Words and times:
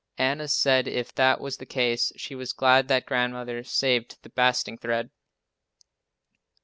Anna 0.17 0.47
said 0.47 0.87
if 0.87 1.13
that 1.13 1.39
was 1.39 1.57
the 1.57 1.65
case 1.67 2.11
she 2.15 2.33
was 2.33 2.53
glad 2.53 2.87
that 2.87 3.05
Grandmother 3.05 3.63
saved 3.63 4.17
the 4.23 4.29
basting 4.31 4.79
thread! 4.79 5.11